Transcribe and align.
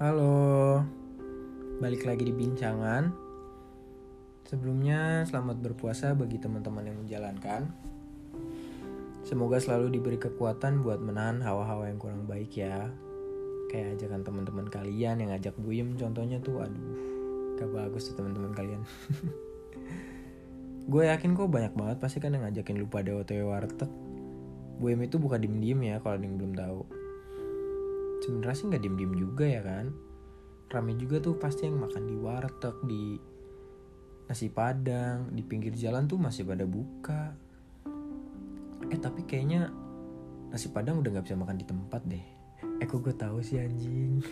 Halo, 0.00 0.80
balik 1.76 2.08
lagi 2.08 2.24
di 2.24 2.32
Bincangan. 2.32 3.12
Sebelumnya, 4.48 5.28
selamat 5.28 5.60
berpuasa 5.60 6.16
bagi 6.16 6.40
teman-teman 6.40 6.88
yang 6.88 6.96
menjalankan. 7.04 7.68
Semoga 9.28 9.60
selalu 9.60 10.00
diberi 10.00 10.16
kekuatan 10.16 10.80
buat 10.80 11.04
menahan 11.04 11.44
hawa-hawa 11.44 11.92
yang 11.92 12.00
kurang 12.00 12.24
baik 12.24 12.48
ya. 12.56 12.88
Kayak 13.68 14.00
ajakan 14.00 14.24
teman-teman 14.24 14.72
kalian 14.72 15.20
yang 15.20 15.36
ngajak 15.36 15.52
buyem 15.60 15.92
contohnya 16.00 16.40
tuh, 16.40 16.64
aduh, 16.64 17.60
gak 17.60 17.68
bagus 17.68 18.08
tuh 18.08 18.16
teman-teman 18.16 18.56
kalian. 18.56 18.80
Gue 20.96 21.12
yakin 21.12 21.36
kok 21.36 21.52
banyak 21.52 21.76
banget 21.76 22.00
pasti 22.00 22.24
kan 22.24 22.32
yang 22.32 22.48
ngajakin 22.48 22.80
lupa 22.80 23.04
pada 23.04 23.20
otw 23.20 23.52
warteg. 23.52 23.92
Buyem 24.80 25.04
itu 25.04 25.20
bukan 25.20 25.44
diem-diem 25.44 25.92
ya 25.92 25.96
kalau 26.00 26.16
ada 26.16 26.24
yang 26.24 26.40
belum 26.40 26.56
tahu 26.56 26.99
sebenarnya 28.20 28.56
sih 28.56 28.66
nggak 28.68 28.82
diem 28.84 28.96
diem 28.96 29.14
juga 29.16 29.44
ya 29.48 29.62
kan? 29.64 29.90
Rame 30.70 30.94
juga 30.94 31.18
tuh 31.18 31.34
pasti 31.34 31.66
yang 31.66 31.82
makan 31.82 32.04
di 32.06 32.14
warteg 32.14 32.76
di 32.86 33.04
nasi 34.30 34.46
padang 34.46 35.26
di 35.34 35.42
pinggir 35.42 35.74
jalan 35.74 36.06
tuh 36.06 36.14
masih 36.14 36.46
pada 36.46 36.62
buka. 36.62 37.34
Eh 38.86 38.98
tapi 39.02 39.26
kayaknya 39.26 39.74
nasi 40.54 40.70
padang 40.70 41.02
udah 41.02 41.10
nggak 41.18 41.26
bisa 41.26 41.34
makan 41.34 41.58
di 41.58 41.66
tempat 41.66 42.02
deh. 42.06 42.24
Eh 42.78 42.86
kok 42.86 43.02
gue 43.02 43.10
tahu 43.18 43.42
sih 43.42 43.58
anjing? 43.58 44.22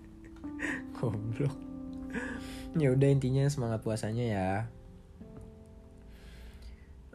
Goblok. 0.94 1.56
Ya 2.78 2.94
udah 2.94 3.08
intinya 3.10 3.42
semangat 3.50 3.82
puasanya 3.82 4.24
ya. 4.24 4.52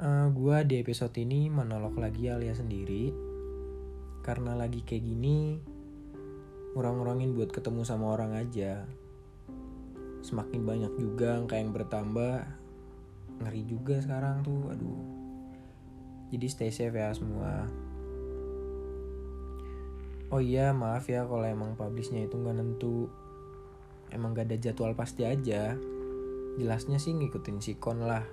Uh, 0.01 0.05
eh, 0.05 0.27
gue 0.33 0.57
di 0.67 0.75
episode 0.81 1.15
ini 1.15 1.47
monolog 1.47 1.95
lagi 1.95 2.27
alias 2.27 2.59
sendiri. 2.59 3.15
Karena 4.21 4.59
lagi 4.59 4.83
kayak 4.83 5.07
gini 5.07 5.70
ngurang-ngurangin 6.71 7.35
buat 7.35 7.51
ketemu 7.51 7.83
sama 7.83 8.15
orang 8.15 8.31
aja. 8.39 8.87
Semakin 10.23 10.63
banyak 10.63 10.93
juga 10.95 11.35
angka 11.35 11.59
yang 11.59 11.75
bertambah 11.75 12.47
ngeri 13.43 13.63
juga 13.67 13.99
sekarang 13.99 14.45
tuh 14.45 14.71
aduh. 14.71 15.03
Jadi 16.31 16.47
stay 16.47 16.71
safe 16.71 16.95
ya 16.95 17.11
semua. 17.11 17.67
Oh 20.31 20.39
iya 20.39 20.71
maaf 20.71 21.11
ya 21.11 21.27
kalau 21.27 21.43
emang 21.43 21.75
publishnya 21.75 22.23
itu 22.23 22.39
nggak 22.39 22.55
nentu. 22.55 23.11
Emang 24.11 24.31
gak 24.35 24.47
ada 24.51 24.59
jadwal 24.59 24.95
pasti 24.95 25.27
aja. 25.27 25.75
Jelasnya 26.55 26.99
sih 26.99 27.15
ngikutin 27.15 27.59
sikon 27.63 28.03
lah. 28.03 28.23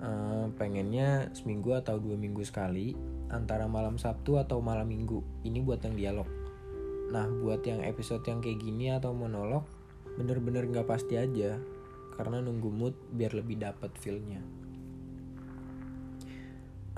Uh, 0.00 0.48
pengennya 0.56 1.28
seminggu 1.36 1.76
atau 1.76 2.00
dua 2.00 2.16
minggu 2.16 2.40
sekali 2.40 2.96
antara 3.28 3.68
malam 3.68 3.98
Sabtu 4.00 4.38
atau 4.38 4.62
malam 4.62 4.88
Minggu. 4.88 5.20
Ini 5.44 5.60
buat 5.60 5.84
yang 5.84 5.94
dialog 5.98 6.39
Nah 7.10 7.26
buat 7.26 7.66
yang 7.66 7.82
episode 7.82 8.22
yang 8.26 8.38
kayak 8.38 8.62
gini 8.62 8.94
atau 8.94 9.10
monolog 9.10 9.66
bener-bener 10.14 10.66
nggak 10.66 10.86
pasti 10.86 11.18
aja 11.18 11.58
karena 12.14 12.42
nunggu 12.42 12.68
mood 12.70 12.94
biar 13.14 13.34
lebih 13.34 13.58
dapat 13.62 13.90
feelnya. 13.98 14.42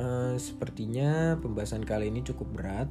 Uh, 0.00 0.34
sepertinya 0.40 1.36
pembahasan 1.36 1.84
kali 1.84 2.08
ini 2.08 2.24
cukup 2.24 2.48
berat 2.48 2.88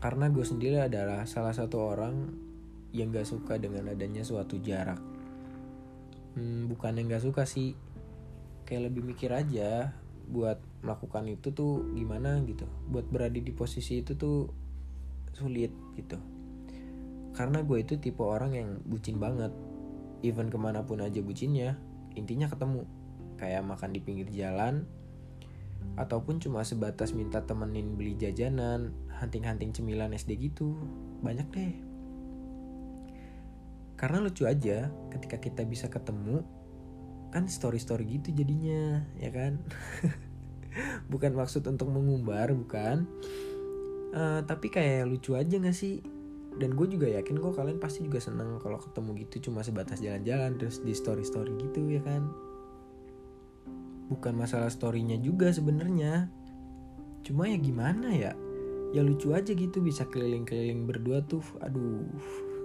karena 0.00 0.30
gue 0.30 0.44
sendiri 0.46 0.78
adalah 0.78 1.26
salah 1.26 1.50
satu 1.50 1.82
orang 1.82 2.30
yang 2.94 3.10
gak 3.12 3.26
suka 3.28 3.58
dengan 3.58 3.90
adanya 3.90 4.22
suatu 4.22 4.60
jarak. 4.60 5.00
Hmm, 6.36 6.68
bukan 6.68 7.00
yang 7.00 7.10
gak 7.10 7.24
suka 7.24 7.42
sih, 7.48 7.74
kayak 8.68 8.92
lebih 8.92 9.02
mikir 9.02 9.32
aja 9.32 9.92
buat 10.30 10.60
melakukan 10.84 11.26
itu 11.32 11.50
tuh 11.50 11.90
gimana 11.96 12.38
gitu. 12.44 12.68
Buat 12.88 13.08
berada 13.10 13.36
di 13.36 13.52
posisi 13.52 14.04
itu 14.04 14.14
tuh 14.14 14.46
sulit 15.36 15.72
gitu. 16.00 16.16
Karena 17.36 17.60
gue 17.60 17.84
itu 17.84 18.00
tipe 18.00 18.24
orang 18.24 18.56
yang 18.56 18.80
bucin 18.88 19.20
banget. 19.20 19.52
Even 20.24 20.48
ke 20.48 20.56
mana 20.56 20.80
pun 20.88 21.04
aja 21.04 21.20
bucinnya 21.20 21.76
intinya 22.16 22.48
ketemu. 22.48 22.88
Kayak 23.36 23.68
makan 23.68 23.92
di 23.92 24.00
pinggir 24.00 24.32
jalan 24.32 24.88
ataupun 26.00 26.40
cuma 26.40 26.64
sebatas 26.64 27.12
minta 27.12 27.44
temenin 27.44 27.94
beli 27.94 28.16
jajanan 28.16 28.96
hunting-hunting 29.20 29.76
cemilan 29.76 30.16
SD 30.16 30.40
gitu. 30.48 30.72
Banyak 31.20 31.48
deh. 31.52 31.74
Karena 33.96 34.20
lucu 34.24 34.48
aja 34.48 34.88
ketika 35.12 35.36
kita 35.36 35.62
bisa 35.68 35.92
ketemu 35.92 36.44
kan 37.32 37.48
story-story 37.48 38.20
gitu 38.20 38.32
jadinya 38.32 39.04
ya 39.20 39.28
kan? 39.28 39.60
Bukan 41.12 41.32
maksud 41.32 41.64
untuk 41.64 41.88
mengumbar 41.88 42.52
bukan 42.52 43.08
uh, 44.14 44.40
tapi 44.44 44.70
kayak 44.70 45.08
lucu 45.08 45.34
aja 45.34 45.56
gak 45.58 45.74
sih? 45.74 46.04
Dan 46.56 46.72
gue 46.72 46.88
juga 46.88 47.10
yakin 47.12 47.36
kok 47.36 47.56
kalian 47.60 47.76
pasti 47.76 48.08
juga 48.08 48.16
seneng 48.16 48.56
kalau 48.62 48.80
ketemu 48.80 49.28
gitu 49.28 49.50
cuma 49.50 49.60
sebatas 49.60 50.00
jalan-jalan 50.00 50.56
terus 50.56 50.80
di 50.80 50.96
story-story 50.96 51.52
gitu 51.60 51.84
ya 51.90 52.00
kan? 52.00 52.28
Bukan 54.08 54.38
masalah 54.38 54.72
storynya 54.72 55.20
juga 55.20 55.52
sebenarnya. 55.52 56.30
Cuma 57.26 57.50
ya 57.50 57.58
gimana 57.60 58.08
ya? 58.14 58.32
Ya 58.94 59.02
lucu 59.04 59.34
aja 59.36 59.52
gitu 59.52 59.82
bisa 59.84 60.08
keliling-keliling 60.08 60.88
berdua 60.88 61.20
tuh 61.26 61.44
aduh. 61.60 62.06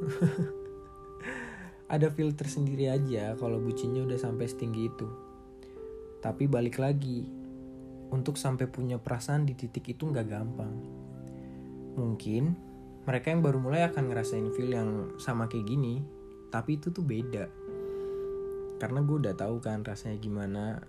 Ada 1.94 2.08
filter 2.16 2.48
sendiri 2.48 2.88
aja 2.88 3.36
kalau 3.36 3.60
bucinnya 3.60 4.08
udah 4.08 4.16
sampai 4.16 4.48
setinggi 4.48 4.88
itu. 4.88 5.08
Tapi 6.24 6.48
balik 6.48 6.80
lagi 6.80 7.28
untuk 8.12 8.40
sampai 8.40 8.72
punya 8.72 8.96
perasaan 9.02 9.44
di 9.44 9.58
titik 9.58 9.92
itu 9.92 10.08
nggak 10.08 10.28
gampang 10.32 11.01
mungkin 11.96 12.56
mereka 13.04 13.34
yang 13.34 13.42
baru 13.42 13.58
mulai 13.58 13.82
akan 13.90 14.14
ngerasain 14.14 14.54
feel 14.54 14.72
yang 14.72 15.16
sama 15.18 15.50
kayak 15.50 15.68
gini 15.68 16.06
tapi 16.52 16.78
itu 16.78 16.92
tuh 16.92 17.02
beda. 17.02 17.48
Karena 18.78 19.00
gue 19.02 19.18
udah 19.24 19.34
tahu 19.34 19.64
kan 19.64 19.82
rasanya 19.82 20.20
gimana. 20.20 20.84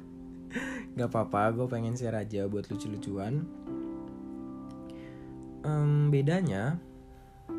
Gak 0.96 1.12
apa-apa 1.12 1.52
gue 1.52 1.66
pengen 1.68 1.94
share 1.94 2.16
aja 2.16 2.48
buat 2.48 2.66
lucu-lucuan. 2.72 3.44
Um, 5.62 6.08
bedanya 6.08 6.80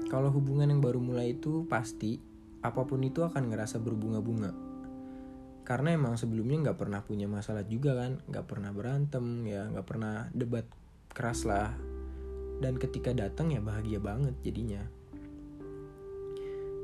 kalau 0.09 0.33
hubungan 0.33 0.73
yang 0.73 0.81
baru 0.81 0.97
mulai 0.97 1.37
itu 1.37 1.69
pasti 1.69 2.17
apa 2.65 2.81
pun 2.83 3.05
itu 3.05 3.21
akan 3.21 3.53
ngerasa 3.53 3.77
berbunga-bunga. 3.77 4.51
Karena 5.61 5.93
emang 5.93 6.17
sebelumnya 6.17 6.71
nggak 6.71 6.79
pernah 6.81 7.05
punya 7.05 7.29
masalah 7.29 7.61
juga 7.61 7.93
kan 7.93 8.17
nggak 8.25 8.45
pernah 8.49 8.73
berantem 8.73 9.45
ya 9.45 9.69
nggak 9.69 9.85
pernah 9.85 10.25
debat 10.33 10.65
keras 11.13 11.45
lah 11.45 11.77
dan 12.59 12.75
ketika 12.75 13.15
datang 13.15 13.51
ya 13.51 13.63
bahagia 13.63 13.99
banget 13.99 14.35
jadinya. 14.43 14.83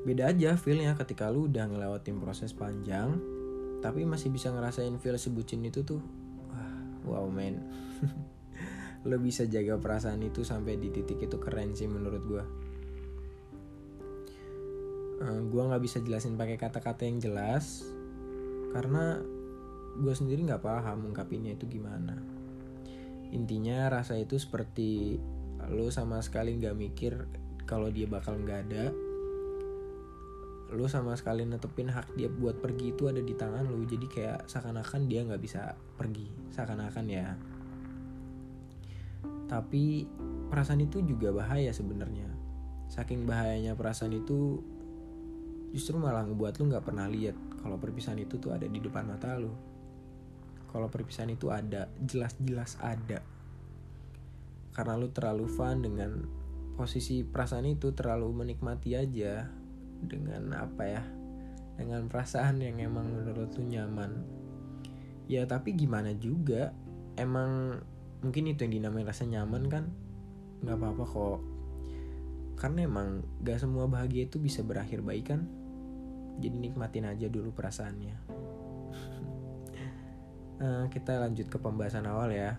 Beda 0.05 0.31
aja 0.31 0.55
feelnya 0.55 0.95
ketika 0.95 1.27
lu 1.29 1.51
udah 1.51 1.65
ngelewatin 1.69 2.17
proses 2.21 2.53
panjang 2.53 3.19
tapi 3.83 4.01
masih 4.07 4.33
bisa 4.33 4.49
ngerasain 4.49 4.97
feel 4.97 5.19
sebucin 5.19 5.61
itu 5.67 5.83
tuh. 5.83 6.01
Wow 7.05 7.29
man. 7.29 7.61
Lo 9.09 9.21
bisa 9.21 9.45
jaga 9.45 9.77
perasaan 9.77 10.25
itu 10.25 10.41
sampai 10.41 10.81
di 10.81 10.89
titik 10.89 11.21
itu 11.21 11.37
keren 11.37 11.77
sih 11.77 11.85
menurut 11.85 12.23
gue 12.25 12.43
uh, 15.21 15.41
gue 15.41 15.61
nggak 15.61 15.83
bisa 15.83 15.97
jelasin 16.03 16.35
pakai 16.35 16.57
kata-kata 16.59 17.07
yang 17.07 17.21
jelas 17.21 17.85
karena 18.75 19.21
gue 19.95 20.13
sendiri 20.13 20.43
nggak 20.43 20.63
paham 20.63 21.07
ungkapinnya 21.07 21.55
itu 21.55 21.71
gimana. 21.71 22.19
Intinya 23.31 23.87
rasa 23.87 24.19
itu 24.19 24.35
seperti 24.35 25.15
lu 25.71 25.89
sama 25.89 26.21
sekali 26.21 26.53
nggak 26.57 26.75
mikir 26.77 27.13
kalau 27.65 27.89
dia 27.89 28.05
bakal 28.05 28.37
nggak 28.37 28.59
ada. 28.69 28.85
Lu 30.73 30.85
sama 30.89 31.13
sekali 31.17 31.45
netepin 31.45 31.89
hak 31.89 32.17
dia 32.17 32.29
buat 32.29 32.61
pergi 32.61 32.93
itu 32.93 33.09
ada 33.09 33.21
di 33.21 33.33
tangan 33.33 33.65
lu. 33.65 33.85
Jadi 33.85 34.05
kayak 34.05 34.49
seakan-akan 34.49 35.01
dia 35.09 35.25
nggak 35.25 35.41
bisa 35.41 35.73
pergi. 35.97 36.29
Seakan-akan 36.53 37.05
ya. 37.09 37.27
Tapi 39.45 40.05
perasaan 40.49 40.81
itu 40.81 41.01
juga 41.05 41.33
bahaya 41.33 41.69
sebenarnya. 41.73 42.29
Saking 42.89 43.25
bahayanya 43.25 43.73
perasaan 43.73 44.13
itu 44.13 44.61
justru 45.73 45.97
malah 45.99 46.23
ngebuat 46.25 46.55
lu 46.61 46.71
nggak 46.71 46.85
pernah 46.85 47.09
lihat 47.09 47.35
kalau 47.59 47.75
perpisahan 47.81 48.21
itu 48.21 48.37
tuh 48.37 48.53
ada 48.53 48.65
di 48.69 48.77
depan 48.81 49.05
mata 49.05 49.37
lu. 49.37 49.53
Kalau 50.69 50.91
perpisahan 50.91 51.31
itu 51.33 51.49
ada 51.49 51.87
jelas-jelas 52.03 52.77
ada 52.83 53.34
karena 54.75 54.99
lu 54.99 55.07
terlalu 55.15 55.47
fun 55.47 55.79
dengan 55.79 56.27
posisi 56.75 57.23
perasaan 57.23 57.63
itu 57.71 57.95
terlalu 57.95 58.43
menikmati 58.43 58.99
aja 58.99 59.47
dengan 60.03 60.51
apa 60.51 60.83
ya 60.83 61.03
dengan 61.79 62.11
perasaan 62.11 62.59
yang 62.59 62.83
emang 62.83 63.07
menurut 63.07 63.55
lu 63.55 63.63
nyaman. 63.63 64.11
Ya 65.31 65.47
tapi 65.47 65.73
gimana 65.79 66.11
juga 66.15 66.75
emang 67.15 67.79
mungkin 68.19 68.51
itu 68.51 68.67
yang 68.67 68.83
dinamain 68.83 69.07
rasa 69.07 69.23
nyaman 69.23 69.63
kan? 69.71 69.87
Nggak 70.59 70.75
apa-apa 70.75 71.03
kok. 71.07 71.39
Karena 72.55 72.87
emang 72.87 73.23
gak 73.43 73.59
semua 73.59 73.83
bahagia 73.87 74.27
itu 74.27 74.39
bisa 74.39 74.63
berakhir 74.63 75.03
baik 75.03 75.35
kan? 75.35 75.43
Jadi 76.39 76.55
nikmatin 76.55 77.07
aja 77.07 77.27
dulu 77.27 77.51
perasaannya. 77.51 78.15
Uh, 80.59 80.87
kita 80.93 81.19
lanjut 81.19 81.47
ke 81.51 81.57
pembahasan 81.59 82.07
awal 82.07 82.31
ya 82.31 82.55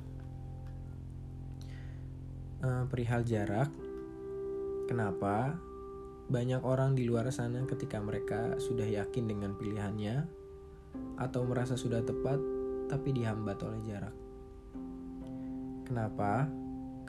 uh, 2.62 2.84
perihal 2.88 3.26
jarak 3.26 3.68
Kenapa 4.86 5.58
banyak 6.30 6.62
orang 6.62 6.94
di 6.94 7.10
luar 7.10 7.26
sana 7.34 7.66
ketika 7.66 7.98
mereka 7.98 8.54
sudah 8.62 8.86
yakin 8.86 9.26
dengan 9.26 9.58
pilihannya 9.58 10.22
atau 11.18 11.42
merasa 11.42 11.74
sudah 11.74 12.06
tepat 12.06 12.38
tapi 12.86 13.10
dihambat 13.10 13.58
oleh 13.66 13.82
jarak? 13.82 14.14
Kenapa 15.90 16.46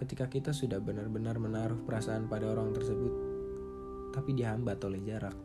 ketika 0.01 0.25
kita 0.25 0.57
sudah 0.57 0.81
benar-benar 0.81 1.37
menaruh 1.37 1.77
perasaan 1.85 2.25
pada 2.25 2.49
orang 2.49 2.73
tersebut 2.73 3.13
tapi 4.09 4.33
dihambat 4.33 4.81
oleh 4.81 5.01
jarak? 5.05 5.37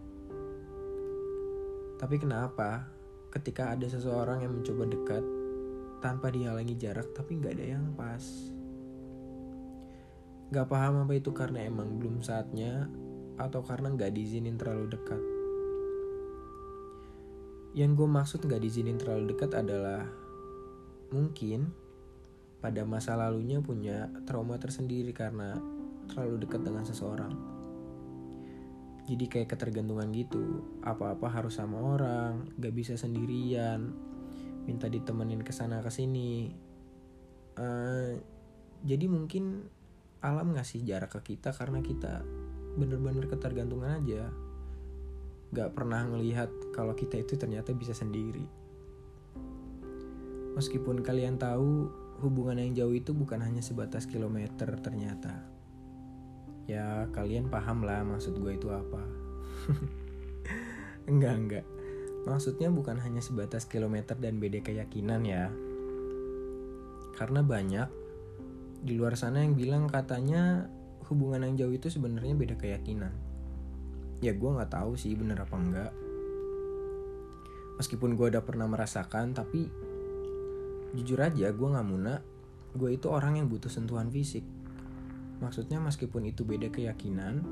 Tapi 2.00 2.16
kenapa 2.16 2.88
ketika 3.28 3.76
ada 3.76 3.84
seseorang 3.92 4.40
yang 4.40 4.56
mencoba 4.56 4.88
dekat 4.88 5.24
tanpa 6.00 6.32
dihalangi 6.32 6.80
jarak 6.80 7.12
tapi 7.12 7.36
nggak 7.36 7.60
ada 7.60 7.76
yang 7.76 7.92
pas? 7.92 8.24
Gak 10.52 10.68
paham 10.68 11.08
apa 11.08 11.16
itu 11.16 11.32
karena 11.32 11.64
emang 11.64 11.96
belum 11.96 12.20
saatnya 12.20 12.84
atau 13.40 13.64
karena 13.64 13.88
nggak 13.88 14.12
diizinin 14.12 14.60
terlalu 14.60 14.92
dekat. 14.92 15.22
Yang 17.72 17.90
gue 17.96 18.08
maksud 18.12 18.40
nggak 18.44 18.60
diizinin 18.60 19.00
terlalu 19.00 19.32
dekat 19.32 19.56
adalah 19.56 20.04
mungkin 21.08 21.72
pada 22.60 22.84
masa 22.84 23.16
lalunya 23.16 23.64
punya 23.64 24.12
trauma 24.28 24.60
tersendiri 24.60 25.16
karena 25.16 25.56
terlalu 26.12 26.44
dekat 26.44 26.60
dengan 26.62 26.84
seseorang. 26.84 27.32
Jadi 29.02 29.24
kayak 29.26 29.56
ketergantungan 29.56 30.14
gitu, 30.14 30.62
apa-apa 30.84 31.26
harus 31.26 31.58
sama 31.58 31.82
orang, 31.82 32.46
gak 32.54 32.70
bisa 32.70 32.94
sendirian, 32.94 33.90
minta 34.62 34.86
ditemenin 34.86 35.42
ke 35.42 35.50
sana 35.50 35.82
ke 35.82 35.90
sini. 35.90 36.54
Uh, 37.58 38.14
jadi 38.86 39.10
mungkin 39.10 39.66
alam 40.22 40.54
ngasih 40.54 40.86
jarak 40.86 41.12
ke 41.18 41.34
kita? 41.34 41.50
Karena 41.52 41.82
kita 41.82 42.22
bener-bener 42.78 43.28
ketergantungan 43.28 44.00
aja. 44.00 44.30
Gak 45.52 45.76
pernah 45.76 46.08
ngelihat 46.08 46.48
kalau 46.72 46.96
kita 46.96 47.20
itu 47.20 47.36
ternyata 47.36 47.76
bisa 47.76 47.92
sendiri. 47.92 48.46
Meskipun 50.56 51.04
kalian 51.04 51.36
tahu 51.36 51.90
hubungan 52.24 52.56
yang 52.56 52.72
jauh 52.72 52.94
itu 52.94 53.12
bukan 53.12 53.42
hanya 53.44 53.60
sebatas 53.60 54.08
kilometer 54.08 54.72
ternyata. 54.80 55.44
Ya 56.64 57.10
kalian 57.12 57.50
paham 57.52 57.84
lah 57.84 58.00
maksud 58.06 58.38
gue 58.38 58.56
itu 58.56 58.72
apa. 58.72 59.02
Enggak 61.10 61.34
enggak 61.34 61.66
maksudnya 62.22 62.70
bukan 62.70 62.98
hanya 63.02 63.18
sebatas 63.18 63.66
kilometer 63.66 64.14
dan 64.18 64.38
beda 64.38 64.62
keyakinan 64.62 65.22
ya. 65.26 65.50
Karena 67.18 67.42
banyak 67.42 67.88
di 68.82 68.98
luar 68.98 69.14
sana 69.14 69.46
yang 69.46 69.54
bilang 69.54 69.86
katanya 69.86 70.66
hubungan 71.06 71.46
yang 71.46 71.54
jauh 71.54 71.74
itu 71.74 71.86
sebenarnya 71.86 72.34
beda 72.34 72.54
keyakinan. 72.58 73.14
Ya 74.18 74.34
gue 74.34 74.50
nggak 74.50 74.74
tahu 74.74 74.98
sih 74.98 75.14
bener 75.14 75.38
apa 75.38 75.54
enggak. 75.54 75.92
Meskipun 77.78 78.18
gue 78.18 78.26
udah 78.34 78.42
pernah 78.42 78.66
merasakan, 78.66 79.34
tapi 79.34 79.70
jujur 80.98 81.18
aja 81.22 81.54
gue 81.54 81.68
nggak 81.68 81.88
muna. 81.88 82.18
Gue 82.74 82.98
itu 82.98 83.06
orang 83.06 83.38
yang 83.38 83.46
butuh 83.46 83.70
sentuhan 83.70 84.10
fisik. 84.10 84.42
Maksudnya 85.38 85.82
meskipun 85.82 86.26
itu 86.26 86.46
beda 86.46 86.70
keyakinan, 86.70 87.42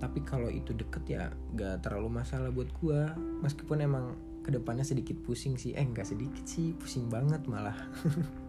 tapi 0.00 0.20
kalau 0.24 0.52
itu 0.52 0.76
deket 0.76 1.04
ya 1.08 1.32
gak 1.56 1.80
terlalu 1.80 2.20
masalah 2.20 2.52
buat 2.52 2.68
gue. 2.80 3.00
Meskipun 3.40 3.80
emang 3.80 4.04
ke 4.44 4.52
depannya 4.52 4.84
sedikit 4.84 5.16
pusing 5.24 5.56
sih, 5.56 5.72
eh 5.72 5.86
nggak 5.86 6.04
sedikit 6.04 6.44
sih, 6.44 6.76
pusing 6.76 7.08
banget 7.08 7.40
malah. 7.48 7.76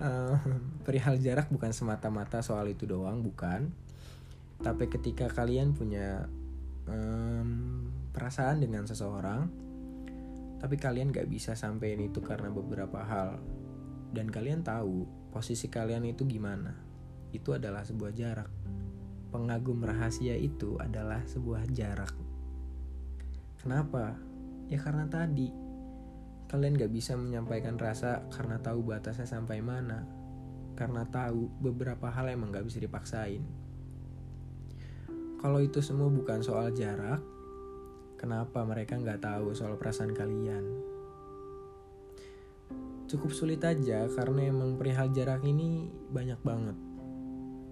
uh, 0.00 0.38
perihal 0.86 1.18
jarak 1.18 1.50
bukan 1.50 1.70
semata-mata 1.70 2.40
soal 2.40 2.70
itu 2.70 2.86
doang, 2.88 3.20
bukan. 3.20 3.70
Tapi 4.62 4.86
ketika 4.88 5.28
kalian 5.28 5.74
punya 5.74 6.26
um, 6.88 7.90
perasaan 8.14 8.62
dengan 8.62 8.86
seseorang, 8.86 9.50
tapi 10.62 10.80
kalian 10.80 11.12
gak 11.12 11.28
bisa 11.28 11.52
sampein 11.58 12.00
itu 12.00 12.24
karena 12.24 12.48
beberapa 12.48 13.02
hal, 13.04 13.42
dan 14.14 14.30
kalian 14.30 14.62
tahu 14.64 15.04
posisi 15.34 15.68
kalian 15.68 16.06
itu 16.06 16.24
gimana, 16.24 16.72
itu 17.34 17.52
adalah 17.52 17.82
sebuah 17.82 18.14
jarak. 18.14 18.50
Pengagum 19.34 19.82
rahasia 19.82 20.38
itu 20.38 20.78
adalah 20.78 21.26
sebuah 21.26 21.66
jarak. 21.74 22.14
Kenapa? 23.58 24.14
Ya 24.70 24.78
karena 24.78 25.10
tadi 25.10 25.63
Kalian 26.48 26.76
gak 26.76 26.92
bisa 26.92 27.16
menyampaikan 27.18 27.80
rasa 27.80 28.24
karena 28.30 28.60
tahu 28.60 28.84
batasnya 28.84 29.26
sampai 29.26 29.64
mana. 29.64 30.04
Karena 30.74 31.06
tahu 31.06 31.50
beberapa 31.62 32.10
hal 32.10 32.30
emang 32.30 32.54
gak 32.54 32.66
bisa 32.66 32.78
dipaksain. 32.82 33.42
Kalau 35.44 35.60
itu 35.60 35.84
semua 35.84 36.08
bukan 36.08 36.40
soal 36.40 36.72
jarak, 36.72 37.20
kenapa 38.16 38.64
mereka 38.64 38.96
gak 38.96 39.20
tahu 39.20 39.52
soal 39.52 39.76
perasaan 39.76 40.16
kalian? 40.16 40.64
Cukup 43.04 43.30
sulit 43.36 43.60
aja 43.60 44.08
karena 44.08 44.48
emang 44.48 44.80
perihal 44.80 45.12
jarak 45.12 45.44
ini 45.44 45.92
banyak 46.08 46.40
banget. 46.40 46.76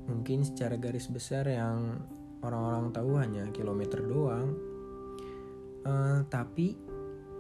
Mungkin 0.04 0.44
secara 0.44 0.76
garis 0.76 1.08
besar 1.08 1.48
yang 1.48 2.04
orang-orang 2.44 2.92
tahu 2.92 3.10
hanya 3.16 3.48
kilometer 3.54 4.04
doang. 4.04 4.52
Uh, 5.82 6.22
tapi 6.28 6.78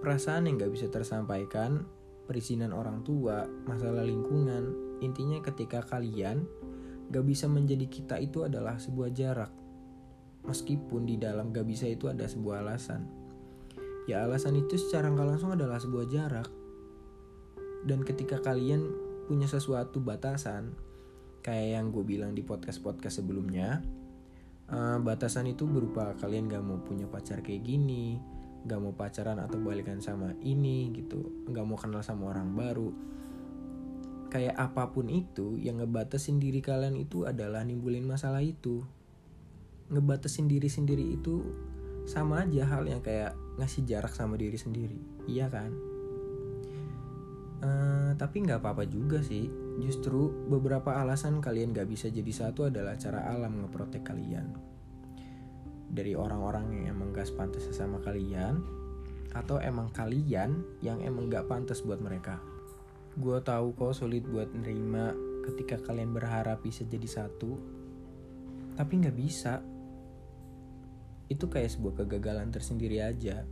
perasaan 0.02 0.50
yang 0.50 0.58
gak 0.58 0.74
bisa 0.74 0.90
tersampaikan, 0.90 1.86
perizinan 2.26 2.74
orang 2.74 3.06
tua, 3.06 3.46
masalah 3.70 4.02
lingkungan, 4.02 4.98
intinya 4.98 5.38
ketika 5.38 5.86
kalian 5.86 6.42
gak 7.14 7.22
bisa 7.22 7.46
menjadi 7.46 7.86
kita 7.86 8.18
itu 8.18 8.42
adalah 8.42 8.82
sebuah 8.82 9.14
jarak. 9.14 9.54
Meskipun 10.42 11.06
di 11.06 11.22
dalam 11.22 11.54
gak 11.54 11.70
bisa 11.70 11.86
itu 11.86 12.10
ada 12.10 12.26
sebuah 12.26 12.66
alasan. 12.66 13.06
Ya 14.10 14.26
alasan 14.26 14.58
itu 14.58 14.74
secara 14.74 15.06
gak 15.14 15.38
langsung 15.38 15.54
adalah 15.54 15.78
sebuah 15.78 16.10
jarak. 16.10 16.50
Dan 17.86 18.02
ketika 18.02 18.42
kalian 18.42 18.90
punya 19.30 19.46
sesuatu 19.46 20.02
batasan, 20.02 20.74
kayak 21.46 21.78
yang 21.78 21.94
gue 21.94 22.02
bilang 22.02 22.34
di 22.34 22.42
podcast-podcast 22.42 23.22
sebelumnya, 23.22 23.78
uh, 24.66 24.98
batasan 24.98 25.46
itu 25.46 25.62
berupa 25.62 26.18
kalian 26.18 26.50
gak 26.50 26.66
mau 26.66 26.82
punya 26.82 27.06
pacar 27.06 27.38
kayak 27.38 27.62
gini, 27.62 28.18
gak 28.62 28.80
mau 28.80 28.94
pacaran 28.94 29.38
atau 29.42 29.58
balikan 29.58 29.98
sama 29.98 30.34
ini 30.42 30.94
gitu 30.94 31.46
gak 31.50 31.66
mau 31.66 31.78
kenal 31.78 32.02
sama 32.02 32.30
orang 32.30 32.54
baru. 32.54 32.90
Kayak 34.32 34.56
apa 34.56 34.88
pun 34.88 35.12
itu 35.12 35.60
yang 35.60 35.82
ngebatasin 35.82 36.40
diri 36.40 36.64
kalian 36.64 36.96
itu 36.96 37.28
adalah 37.28 37.66
nimbulin 37.66 38.06
masalah 38.06 38.40
itu. 38.40 38.80
Ngebatasin 39.92 40.48
diri 40.48 40.72
sendiri 40.72 41.04
itu 41.04 41.44
sama 42.08 42.42
aja 42.42 42.66
hal 42.66 42.88
yang 42.88 42.98
kayak 43.04 43.36
ngasih 43.60 43.86
jarak 43.86 44.10
sama 44.10 44.34
diri 44.34 44.58
sendiri 44.58 44.98
iya 45.30 45.46
kan? 45.46 45.70
Uh, 47.62 48.10
tapi 48.18 48.42
nggak 48.42 48.58
apa-apa 48.58 48.90
juga 48.90 49.22
sih. 49.22 49.46
Justru 49.78 50.28
beberapa 50.50 50.98
alasan 50.98 51.40
kalian 51.40 51.72
gak 51.72 51.88
bisa 51.88 52.12
jadi 52.12 52.28
satu 52.28 52.68
adalah 52.68 52.98
cara 53.00 53.24
alam 53.24 53.64
ngeprotek 53.64 54.04
kalian 54.04 54.71
dari 55.92 56.16
orang-orang 56.16 56.72
yang 56.72 56.96
emang 56.96 57.12
gak 57.12 57.28
pantas 57.36 57.68
sama 57.70 58.00
kalian 58.00 58.64
atau 59.36 59.60
emang 59.60 59.92
kalian 59.92 60.64
yang 60.80 61.04
emang 61.04 61.28
gak 61.28 61.46
pantas 61.46 61.84
buat 61.84 62.00
mereka. 62.00 62.40
Gue 63.12 63.44
tahu 63.44 63.76
kok 63.76 63.92
sulit 63.92 64.24
buat 64.24 64.48
nerima 64.56 65.12
ketika 65.44 65.76
kalian 65.84 66.16
berharap 66.16 66.64
bisa 66.64 66.88
jadi 66.88 67.04
satu, 67.04 67.60
tapi 68.72 68.92
nggak 69.04 69.16
bisa. 69.18 69.60
Itu 71.28 71.52
kayak 71.52 71.76
sebuah 71.76 72.04
kegagalan 72.04 72.48
tersendiri 72.48 73.04
aja. 73.04 73.44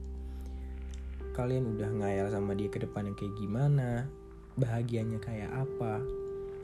Kalian 1.37 1.77
udah 1.77 1.91
ngayal 1.93 2.33
sama 2.33 2.57
dia 2.57 2.73
ke 2.73 2.81
depan 2.81 3.13
yang 3.13 3.17
kayak 3.21 3.37
gimana, 3.37 4.09
bahagianya 4.57 5.21
kayak 5.21 5.53
apa, 5.53 6.01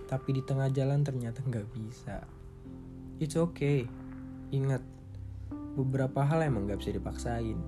tapi 0.09 0.41
di 0.41 0.43
tengah 0.45 0.73
jalan 0.73 1.05
ternyata 1.05 1.45
nggak 1.45 1.69
bisa. 1.77 2.25
It's 3.21 3.37
okay. 3.37 3.85
Ingat, 4.53 4.81
beberapa 5.77 6.25
hal 6.25 6.41
emang 6.41 6.65
gak 6.65 6.81
bisa 6.81 6.97
dipaksain. 6.97 7.61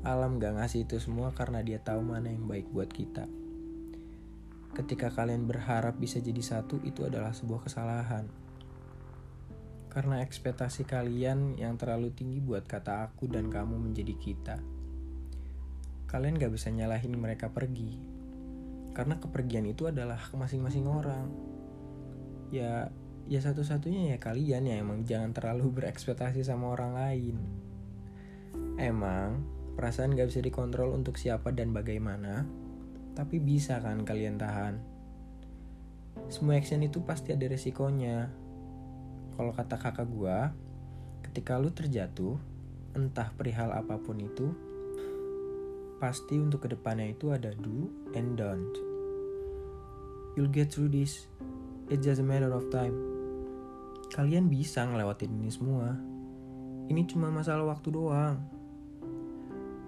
Alam 0.00 0.40
gak 0.40 0.56
ngasih 0.56 0.88
itu 0.88 0.96
semua 0.96 1.36
karena 1.36 1.60
dia 1.60 1.76
tahu 1.76 2.00
mana 2.00 2.32
yang 2.32 2.48
baik 2.48 2.72
buat 2.72 2.88
kita. 2.88 3.28
Ketika 4.72 5.12
kalian 5.12 5.44
berharap 5.44 6.00
bisa 6.00 6.16
jadi 6.16 6.40
satu, 6.40 6.80
itu 6.80 7.04
adalah 7.04 7.36
sebuah 7.36 7.68
kesalahan. 7.68 8.24
Karena 9.92 10.20
ekspektasi 10.24 10.84
kalian 10.88 11.56
yang 11.60 11.76
terlalu 11.76 12.12
tinggi 12.12 12.40
buat 12.40 12.64
kata 12.64 13.08
aku 13.08 13.28
dan 13.28 13.52
kamu 13.52 13.76
menjadi 13.76 14.14
kita. 14.16 14.56
Kalian 16.08 16.40
gak 16.40 16.52
bisa 16.56 16.72
nyalahin 16.72 17.12
mereka 17.16 17.52
pergi. 17.52 18.00
Karena 18.96 19.20
kepergian 19.20 19.68
itu 19.68 19.84
adalah 19.88 20.20
masing-masing 20.32 20.88
orang. 20.88 21.28
Ya, 22.48 22.88
ya 23.26 23.42
satu-satunya 23.42 24.14
ya 24.14 24.18
kalian 24.22 24.70
yang 24.70 24.86
emang 24.86 25.02
jangan 25.02 25.34
terlalu 25.34 25.70
berekspektasi 25.82 26.46
sama 26.46 26.72
orang 26.72 26.92
lain. 26.94 27.36
Emang 28.78 29.42
perasaan 29.76 30.16
gak 30.16 30.32
bisa 30.32 30.40
dikontrol 30.40 30.94
untuk 30.96 31.20
siapa 31.20 31.52
dan 31.52 31.72
bagaimana, 31.74 32.48
tapi 33.12 33.42
bisa 33.42 33.82
kan 33.82 34.04
kalian 34.06 34.40
tahan. 34.40 34.74
Semua 36.32 36.56
action 36.56 36.80
itu 36.80 37.04
pasti 37.04 37.36
ada 37.36 37.44
resikonya. 37.46 38.46
kalau 39.36 39.52
kata 39.52 39.76
kakak 39.76 40.08
gue 40.08 40.38
ketika 41.28 41.60
lu 41.60 41.68
terjatuh 41.68 42.40
entah 42.96 43.28
perihal 43.36 43.68
apa 43.68 44.00
pun 44.00 44.16
itu 44.16 44.48
pasti 46.00 46.40
untuk 46.40 46.64
ke 46.64 46.72
depannya 46.72 47.12
itu 47.12 47.28
ada 47.28 47.52
do 47.52 47.92
and 48.16 48.40
don't 48.40 48.72
you'll 50.32 50.48
get 50.48 50.72
through 50.72 50.88
this 50.88 51.28
it's 51.92 52.00
just 52.00 52.20
a 52.20 52.24
matter 52.24 52.48
of 52.48 52.64
time 52.72 52.96
kalian 54.16 54.48
bisa 54.48 54.80
ngelewatin 54.80 55.28
ini 55.28 55.52
semua. 55.52 55.92
Ini 56.88 57.04
cuma 57.04 57.28
masalah 57.28 57.68
waktu 57.68 57.92
doang. 57.92 58.40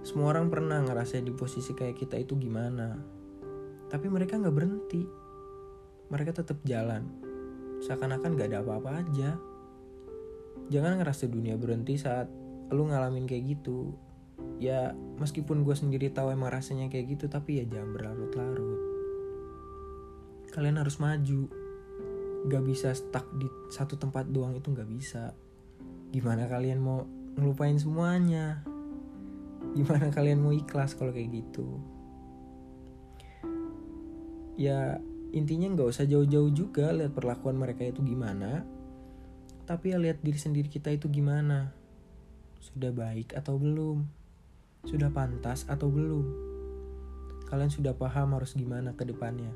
Semua 0.05 0.37
orang 0.37 0.53
pernah 0.53 0.85
ngerasain 0.85 1.25
di 1.25 1.33
posisi 1.33 1.73
kayak 1.73 1.97
kita 1.97 2.21
itu 2.21 2.37
gimana. 2.37 2.93
Tapi 3.89 4.07
mereka 4.13 4.37
nggak 4.37 4.53
berhenti. 4.53 5.01
Mereka 6.13 6.45
tetap 6.45 6.61
jalan. 6.69 7.09
Seakan-akan 7.81 8.37
gak 8.37 8.53
ada 8.53 8.61
apa-apa 8.61 9.01
aja. 9.01 9.41
Jangan 10.69 11.01
ngerasa 11.01 11.25
dunia 11.33 11.57
berhenti 11.57 11.97
saat 11.97 12.29
lu 12.69 12.85
ngalamin 12.85 13.25
kayak 13.25 13.57
gitu. 13.57 13.97
Ya 14.61 14.93
meskipun 15.17 15.65
gue 15.65 15.73
sendiri 15.73 16.13
tahu 16.13 16.37
emang 16.37 16.53
rasanya 16.53 16.93
kayak 16.93 17.17
gitu 17.17 17.33
tapi 17.33 17.61
ya 17.61 17.65
jangan 17.65 17.97
berlarut-larut. 17.97 18.81
Kalian 20.53 20.77
harus 20.85 21.01
maju 21.01 21.49
gak 22.49 22.65
bisa 22.65 22.97
stuck 22.97 23.29
di 23.37 23.47
satu 23.69 24.01
tempat 24.01 24.27
doang 24.33 24.57
itu 24.57 24.73
gak 24.73 24.89
bisa. 24.89 25.37
Gimana 26.09 26.49
kalian 26.49 26.81
mau 26.81 27.05
ngelupain 27.37 27.77
semuanya? 27.77 28.65
Gimana 29.77 30.09
kalian 30.17 30.41
mau 30.41 30.57
ikhlas 30.57 30.97
kalau 30.97 31.13
kayak 31.13 31.45
gitu? 31.45 31.79
Ya 34.59 34.99
intinya 35.31 35.71
nggak 35.71 35.93
usah 35.93 36.09
jauh-jauh 36.09 36.51
juga 36.51 36.91
lihat 36.91 37.15
perlakuan 37.15 37.55
mereka 37.55 37.85
itu 37.85 38.01
gimana. 38.03 38.65
Tapi 39.69 39.93
ya 39.93 40.01
lihat 40.01 40.25
diri 40.25 40.41
sendiri 40.41 40.73
kita 40.73 40.89
itu 40.89 41.07
gimana. 41.13 41.77
Sudah 42.59 42.91
baik 42.91 43.37
atau 43.37 43.61
belum? 43.61 44.09
Sudah 44.89 45.13
pantas 45.13 45.69
atau 45.69 45.93
belum? 45.93 46.27
Kalian 47.47 47.71
sudah 47.71 47.93
paham 47.95 48.35
harus 48.35 48.57
gimana 48.57 48.97
ke 48.97 49.05
depannya? 49.05 49.53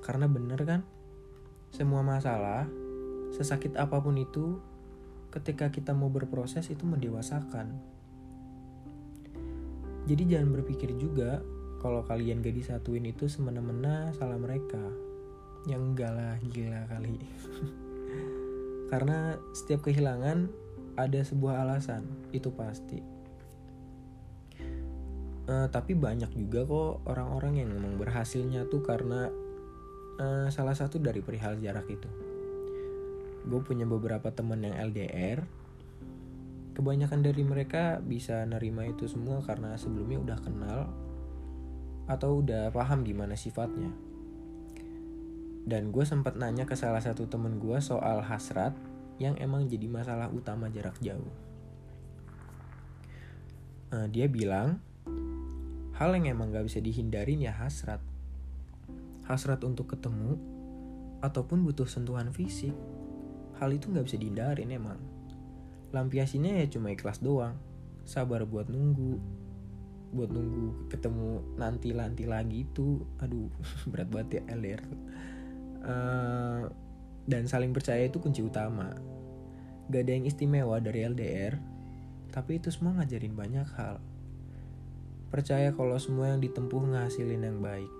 Karena 0.00 0.30
bener 0.30 0.60
kan 0.62 0.80
semua 1.74 2.06
masalah 2.06 2.70
sesakit 3.34 3.74
apa 3.74 3.98
pun 3.98 4.14
itu 4.14 4.62
ketika 5.34 5.74
kita 5.74 5.90
mau 5.90 6.06
berproses 6.06 6.70
itu 6.70 6.86
mendewasakan. 6.86 7.74
Jadi 10.06 10.22
jangan 10.30 10.54
berpikir 10.54 10.94
juga 10.94 11.42
kalau 11.82 12.06
kalian 12.06 12.46
gak 12.46 12.54
disatuin 12.54 13.10
itu 13.10 13.26
semena-mena 13.26 14.14
salah 14.14 14.38
mereka. 14.38 14.86
Yang 15.66 15.82
enggak 15.82 16.12
lah 16.14 16.38
gila 16.46 16.82
kali. 16.86 17.18
Karena 18.94 19.34
setiap 19.50 19.82
kehilangan 19.82 20.46
ada 20.94 21.20
sebuah 21.26 21.66
alasan 21.66 22.06
itu 22.30 22.54
pasti. 22.54 23.02
Uh, 25.50 25.66
tapi 25.74 25.98
banyak 25.98 26.30
juga 26.38 26.62
kok 26.62 27.02
orang-orang 27.10 27.66
yang 27.66 27.74
memang 27.74 27.98
berhasilnya 27.98 28.64
tuh 28.70 28.80
karena 28.80 29.28
uh, 30.20 30.48
salah 30.50 30.76
satu 30.76 31.00
dari 31.02 31.22
perihal 31.22 31.58
jarak 31.58 31.88
itu 31.88 32.10
gue 33.44 33.60
punya 33.60 33.84
beberapa 33.84 34.32
temen 34.32 34.64
yang 34.64 34.76
LDR 34.90 35.44
kebanyakan 36.74 37.22
dari 37.22 37.42
mereka 37.46 38.02
bisa 38.02 38.42
nerima 38.44 38.82
itu 38.84 39.06
semua 39.06 39.38
karena 39.46 39.78
sebelumnya 39.78 40.18
udah 40.18 40.38
kenal 40.42 40.80
atau 42.04 42.44
udah 42.44 42.68
paham 42.74 43.06
gimana 43.06 43.32
sifatnya. 43.38 43.88
Dan 45.64 45.88
gue 45.88 46.04
sempat 46.04 46.36
nanya 46.36 46.68
ke 46.68 46.76
salah 46.76 47.00
satu 47.00 47.24
temen 47.24 47.56
gue 47.56 47.80
soal 47.80 48.20
hasrat 48.20 48.76
yang 49.16 49.38
emang 49.40 49.64
jadi 49.64 49.88
masalah 49.88 50.28
utama 50.28 50.68
jarak 50.68 50.98
jauh. 51.00 51.32
Uh, 53.94 54.04
dia 54.12 54.28
bilang, 54.28 54.82
hal 55.96 56.12
yang 56.18 56.36
emang 56.36 56.52
gak 56.52 56.68
bisa 56.68 56.84
dihindarin 56.84 57.40
ya 57.40 57.54
hasrat. 57.56 58.02
Hasrat 59.24 59.64
untuk 59.64 59.92
ketemu, 59.92 60.36
ataupun 61.24 61.64
butuh 61.64 61.88
sentuhan 61.88 62.28
fisik. 62.30 62.76
Hal 63.56 63.72
itu 63.72 63.88
gak 63.88 64.04
bisa 64.04 64.20
dihindarin 64.20 64.68
emang. 64.68 65.00
Lampiasinnya 65.94 66.60
ya 66.60 66.66
cuma 66.68 66.92
ikhlas 66.92 67.24
doang. 67.24 67.56
Sabar 68.04 68.44
buat 68.44 68.68
nunggu, 68.68 69.16
buat 70.14 70.30
nunggu 70.30 70.86
ketemu 70.94 71.58
nanti 71.58 71.90
nanti 71.90 72.24
lagi 72.24 72.62
itu 72.62 73.02
aduh 73.18 73.50
berat 73.90 74.08
banget 74.14 74.28
ya 74.40 74.42
LDR 74.54 74.82
uh, 75.82 76.70
dan 77.26 77.50
saling 77.50 77.74
percaya 77.74 78.06
itu 78.06 78.22
kunci 78.22 78.40
utama 78.46 78.94
gak 79.90 80.06
ada 80.06 80.12
yang 80.14 80.24
istimewa 80.30 80.78
dari 80.78 81.02
LDR 81.02 81.58
tapi 82.30 82.62
itu 82.62 82.70
semua 82.70 83.02
ngajarin 83.02 83.34
banyak 83.34 83.68
hal 83.74 83.98
percaya 85.34 85.74
kalau 85.74 85.98
semua 85.98 86.30
yang 86.30 86.38
ditempuh 86.38 86.94
ngasilin 86.94 87.42
yang 87.42 87.58
baik 87.58 87.90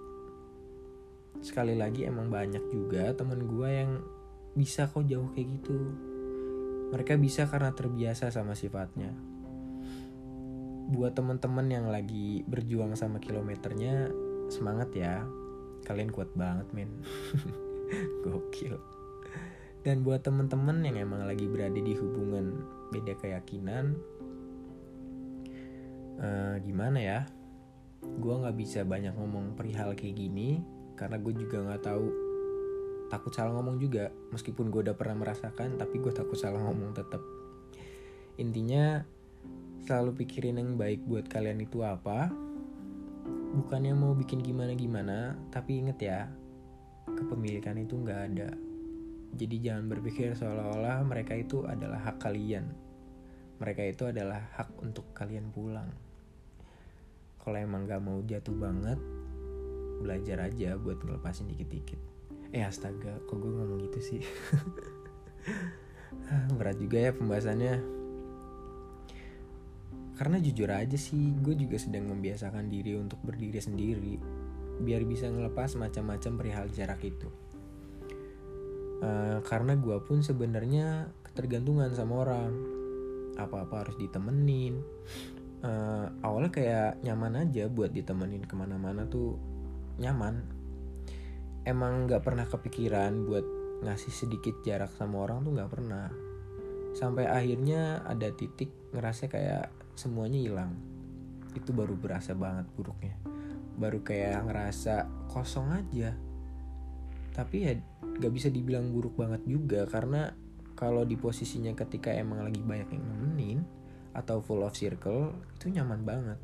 sekali 1.40 1.74
lagi 1.74 2.06
emang 2.06 2.30
banyak 2.30 2.62
juga 2.70 3.10
temen 3.16 3.46
gue 3.48 3.70
yang 3.70 3.92
bisa 4.54 4.86
kok 4.86 5.02
jauh 5.04 5.30
kayak 5.34 5.50
gitu. 5.60 5.78
Mereka 6.94 7.18
bisa 7.18 7.50
karena 7.50 7.74
terbiasa 7.74 8.30
sama 8.30 8.54
sifatnya. 8.54 9.10
Buat 10.94 11.18
teman-teman 11.18 11.66
yang 11.66 11.86
lagi 11.90 12.46
berjuang 12.46 12.94
sama 12.94 13.18
kilometernya 13.18 14.14
semangat 14.52 14.94
ya. 14.94 15.26
Kalian 15.82 16.14
kuat 16.14 16.30
banget 16.38 16.70
men. 16.70 17.02
Gokil. 18.24 18.78
Dan 19.84 20.00
buat 20.00 20.24
teman-teman 20.24 20.80
yang 20.80 20.96
emang 20.96 21.28
lagi 21.28 21.44
berada 21.44 21.76
di 21.76 21.92
hubungan 21.92 22.56
beda 22.88 23.20
keyakinan 23.20 23.92
uh, 26.24 26.56
gimana 26.62 26.98
ya? 27.02 27.20
Gue 28.00 28.34
nggak 28.38 28.56
bisa 28.56 28.80
banyak 28.86 29.12
ngomong 29.12 29.58
perihal 29.58 29.92
kayak 29.92 30.16
gini 30.16 30.73
karena 30.94 31.18
gue 31.18 31.34
juga 31.34 31.62
nggak 31.62 31.82
tahu. 31.82 32.06
Takut 33.10 33.32
salah 33.34 33.54
ngomong 33.54 33.78
juga. 33.78 34.10
Meskipun 34.34 34.70
gue 34.70 34.80
udah 34.90 34.96
pernah 34.96 35.22
merasakan 35.22 35.78
tapi 35.78 36.00
gue 36.00 36.10
takut 36.10 36.38
salah 36.38 36.62
ngomong 36.62 36.94
tetap 36.94 37.22
intinya 38.34 39.06
selalu 39.86 40.26
pikirin 40.26 40.58
yang 40.58 40.74
baik 40.74 41.06
buat 41.06 41.30
kalian 41.30 41.62
itu 41.62 41.86
apa. 41.86 42.32
Bukannya 43.54 43.94
mau 43.94 44.10
bikin 44.18 44.42
gimana-gimana 44.42 45.38
tapi 45.54 45.78
inget 45.78 45.98
ya 46.02 46.20
kepemilikan 47.06 47.78
itu 47.78 47.94
nggak 47.94 48.20
ada. 48.32 48.50
Jadi 49.34 49.56
jangan 49.62 49.90
berpikir 49.90 50.34
seolah-olah 50.34 51.02
mereka 51.06 51.34
itu 51.34 51.66
adalah 51.66 52.02
hak 52.10 52.22
kalian. 52.22 52.70
Mereka 53.58 53.82
itu 53.86 54.10
adalah 54.10 54.50
hak 54.58 54.74
untuk 54.82 55.14
kalian 55.14 55.50
pulang. 55.54 55.90
Kalau 57.38 57.60
emang 57.60 57.84
gak 57.84 58.00
mau 58.00 58.24
jatuh 58.24 58.56
banget 58.56 58.96
belajar 60.04 60.44
aja 60.44 60.76
buat 60.76 61.00
ngelepasin 61.00 61.48
dikit-dikit. 61.48 61.96
Eh 62.52 62.60
astaga 62.60 63.16
kok 63.24 63.40
gue 63.40 63.48
ngomong 63.48 63.80
gitu 63.88 64.00
sih? 64.04 64.20
Berat 66.60 66.76
juga 66.76 67.00
ya 67.00 67.10
pembahasannya. 67.16 68.04
Karena 70.14 70.38
jujur 70.38 70.70
aja 70.70 70.94
sih, 70.94 71.34
gue 71.42 71.58
juga 71.58 71.74
sedang 71.74 72.06
membiasakan 72.06 72.70
diri 72.70 72.94
untuk 72.94 73.18
berdiri 73.26 73.58
sendiri, 73.58 74.14
biar 74.78 75.02
bisa 75.02 75.26
ngelepas 75.26 75.74
macam-macam 75.74 76.32
perihal 76.38 76.66
jarak 76.70 77.02
itu. 77.02 77.26
Uh, 79.02 79.42
karena 79.42 79.74
gue 79.74 79.98
pun 80.06 80.22
sebenarnya 80.22 81.10
ketergantungan 81.26 81.90
sama 81.90 82.22
orang, 82.22 82.52
apa-apa 83.34 83.82
harus 83.82 83.98
ditemenin. 83.98 84.78
Uh, 85.66 86.06
awalnya 86.22 86.52
kayak 86.52 87.02
nyaman 87.02 87.48
aja 87.48 87.66
buat 87.66 87.90
ditemenin 87.90 88.46
ke 88.46 88.54
mana-mana 88.54 89.10
tuh 89.10 89.34
nyaman. 90.00 90.44
Emang 91.64 92.06
gak 92.10 92.22
pernah 92.24 92.44
kepikiran 92.44 93.24
buat 93.24 93.46
ngasih 93.84 94.12
sedikit 94.12 94.60
jarak 94.64 94.92
sama 94.96 95.24
orang 95.24 95.44
tuh 95.44 95.52
gak 95.56 95.72
pernah. 95.72 96.08
Sampai 96.94 97.26
akhirnya 97.26 98.04
ada 98.06 98.30
titik 98.30 98.70
ngerasa 98.94 99.26
kayak 99.26 99.72
semuanya 99.94 100.38
hilang 100.38 100.94
itu 101.54 101.70
baru 101.70 101.94
berasa 101.94 102.34
banget 102.34 102.66
buruknya 102.74 103.14
baru 103.74 104.02
kayak 104.02 104.46
ngerasa 104.50 105.06
kosong 105.30 105.70
aja 105.70 106.14
tapi 107.34 107.66
ya 107.66 107.72
gak 108.02 108.32
bisa 108.34 108.50
dibilang 108.50 108.94
buruk 108.94 109.18
banget 109.18 109.42
juga 109.46 109.86
karena 109.90 110.30
kalau 110.74 111.02
di 111.06 111.18
posisinya 111.18 111.74
ketika 111.74 112.10
emang 112.14 112.42
lagi 112.46 112.62
banyak 112.62 112.90
yang 112.90 113.04
nemenin 113.06 113.58
atau 114.14 114.38
full 114.38 114.62
of 114.62 114.74
circle 114.74 115.34
itu 115.58 115.74
nyaman 115.74 116.06
banget 116.06 116.38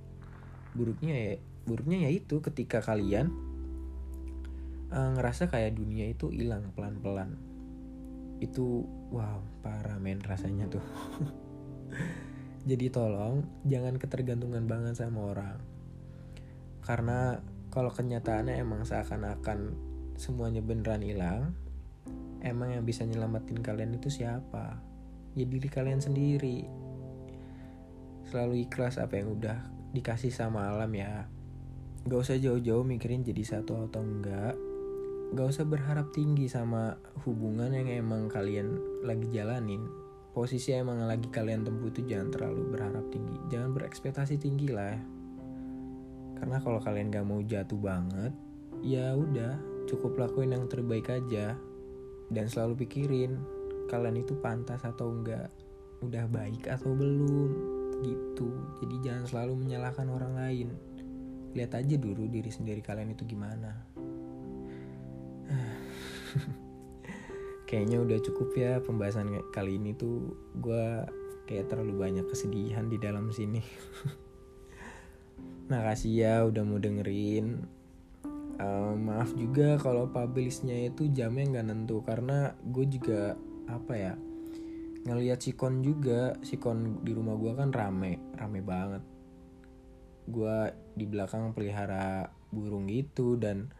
buruknya 0.75 1.14
ya 1.14 1.35
buruknya 1.64 2.09
ya 2.09 2.11
itu 2.12 2.40
ketika 2.40 2.81
kalian 2.81 3.33
uh, 4.90 5.11
ngerasa 5.17 5.49
kayak 5.49 5.79
dunia 5.79 6.11
itu 6.11 6.29
hilang 6.31 6.71
pelan-pelan. 6.75 7.38
Itu 8.40 8.85
wow 9.12 9.40
parah 9.62 9.99
men 10.00 10.21
rasanya 10.23 10.67
tuh. 10.69 10.85
Jadi 12.71 12.93
tolong 12.93 13.45
jangan 13.64 13.97
ketergantungan 13.97 14.69
banget 14.69 15.00
sama 15.00 15.33
orang. 15.33 15.59
Karena 16.85 17.40
kalau 17.73 17.88
kenyataannya 17.88 18.59
emang 18.61 18.85
seakan-akan 18.85 19.73
semuanya 20.21 20.61
beneran 20.61 21.00
hilang, 21.00 21.57
emang 22.45 22.76
yang 22.76 22.85
bisa 22.85 23.07
nyelamatin 23.09 23.64
kalian 23.64 23.97
itu 23.97 24.12
siapa? 24.12 24.76
Ya 25.38 25.47
diri 25.47 25.69
kalian 25.71 26.02
sendiri. 26.02 26.67
Selalu 28.29 28.69
ikhlas 28.69 29.00
apa 29.00 29.17
yang 29.17 29.33
udah 29.38 29.59
dikasih 29.90 30.31
sama 30.31 30.71
alam 30.71 30.90
ya 30.95 31.26
gak 32.09 32.21
usah 32.25 32.40
jauh-jauh 32.40 32.80
mikirin 32.80 33.21
jadi 33.21 33.45
satu 33.45 33.76
atau 33.85 34.00
enggak. 34.00 34.57
Gak 35.37 35.47
usah 35.47 35.69
berharap 35.69 36.11
tinggi 36.16 36.49
sama 36.49 36.97
hubungan 37.28 37.76
yang 37.76 37.92
emang 37.92 38.33
kalian 38.33 38.80
lagi 39.04 39.28
jalanin. 39.28 39.85
Posisi 40.33 40.73
emang 40.73 41.04
lagi 41.04 41.28
kalian 41.28 41.66
tempuh 41.66 41.92
itu 41.92 42.00
jangan 42.09 42.33
terlalu 42.33 42.73
berharap 42.73 43.04
tinggi. 43.12 43.37
Jangan 43.52 43.76
berekspektasi 43.76 44.40
tinggi 44.40 44.73
lah. 44.73 44.97
Karena 46.40 46.57
kalau 46.64 46.80
kalian 46.80 47.12
gak 47.12 47.26
mau 47.28 47.45
jatuh 47.45 47.76
banget 47.76 48.33
ya 48.80 49.12
udah 49.12 49.61
cukup 49.85 50.16
lakuin 50.16 50.57
yang 50.57 50.64
terbaik 50.73 51.12
aja. 51.12 51.52
Dan 52.30 52.47
selalu 52.49 52.87
pikirin 52.87 53.37
kalian 53.92 54.25
itu 54.25 54.33
pantas 54.40 54.80
atau 54.88 55.12
enggak. 55.12 55.52
Udah 56.00 56.25
baik 56.33 56.64
atau 56.64 56.97
belum 56.97 57.52
gitu. 58.00 58.49
Jadi 58.80 58.97
jangan 59.04 59.25
selalu 59.28 59.52
menyalahkan 59.69 60.09
orang 60.09 60.33
lain 60.40 60.90
lihat 61.54 61.75
aja 61.75 61.97
dulu 61.99 62.30
diri 62.30 62.50
sendiri 62.50 62.78
kalian 62.83 63.14
itu 63.14 63.26
gimana. 63.26 63.75
Kayaknya 67.69 67.99
udah 68.02 68.19
cukup 68.23 68.49
ya 68.54 68.73
pembahasan 68.83 69.30
kali 69.50 69.78
ini 69.78 69.95
tuh. 69.95 70.35
Gue 70.59 71.07
kayak 71.50 71.71
terlalu 71.71 71.99
banyak 71.99 72.26
kesedihan 72.30 72.87
di 72.87 72.99
dalam 72.99 73.30
sini. 73.35 73.62
Makasih 75.71 76.12
ya 76.14 76.35
udah 76.47 76.62
mau 76.66 76.78
dengerin. 76.78 77.66
Uh, 78.61 78.92
maaf 78.92 79.33
juga 79.38 79.80
kalau 79.80 80.04
publishnya 80.12 80.92
itu 80.92 81.09
jamnya 81.09 81.49
nggak 81.49 81.66
nentu 81.73 82.04
karena 82.04 82.52
gue 82.61 82.85
juga 82.85 83.33
apa 83.71 83.95
ya 83.97 84.12
ngelihat 85.07 85.42
sikon 85.42 85.83
juga. 85.83 86.35
Sikon 86.42 87.02
di 87.07 87.11
rumah 87.14 87.35
gue 87.38 87.54
kan 87.54 87.71
rame 87.71 88.19
rame 88.38 88.61
banget 88.62 89.20
gue 90.29 90.57
di 90.97 91.05
belakang 91.09 91.57
pelihara 91.57 92.29
burung 92.50 92.91
gitu 92.91 93.39
dan 93.39 93.71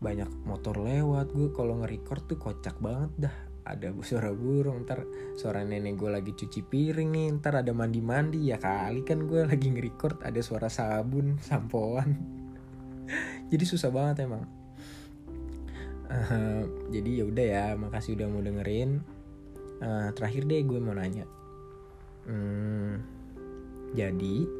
banyak 0.00 0.28
motor 0.44 0.80
lewat. 0.80 1.30
Gue 1.30 1.52
kalau 1.52 1.80
nge-record 1.80 2.22
tuh 2.26 2.38
kocak 2.40 2.76
banget 2.80 3.30
dah. 3.30 3.36
Ada 3.60 3.92
suara 4.08 4.32
burung 4.32 4.82
ntar 4.88 5.04
suara 5.36 5.62
nenek 5.62 6.00
gue 6.00 6.10
lagi 6.10 6.32
cuci 6.32 6.60
piring 6.64 7.08
nih 7.12 7.26
ntar 7.38 7.60
ada 7.60 7.70
mandi 7.76 8.00
mandi 8.00 8.50
ya 8.50 8.56
kali 8.56 9.04
kan 9.04 9.28
gue 9.28 9.46
lagi 9.46 9.68
nge-record 9.70 10.24
ada 10.24 10.40
suara 10.40 10.72
sabun 10.72 11.38
sampoan. 11.46 12.16
Jadi 13.50 13.64
susah 13.66 13.90
banget 13.90 14.26
emang. 14.26 14.44
Uh, 16.10 16.66
jadi 16.90 17.22
ya 17.22 17.24
udah 17.30 17.46
ya 17.46 17.66
makasih 17.78 18.18
udah 18.18 18.26
mau 18.26 18.42
dengerin. 18.42 18.98
Uh, 19.80 20.10
terakhir 20.12 20.44
deh 20.44 20.60
gue 20.66 20.78
mau 20.82 20.92
nanya. 20.92 21.24
Hmm, 22.26 23.00
jadi 23.96 24.59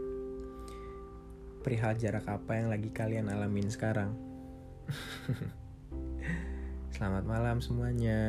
perihal 1.61 1.97
jarak 1.97 2.25
apa 2.27 2.57
yang 2.57 2.73
lagi 2.73 2.89
kalian 2.93 3.29
alamin 3.29 3.69
sekarang 3.69 4.13
Selamat 7.01 7.25
malam 7.25 7.65
semuanya. 7.65 8.21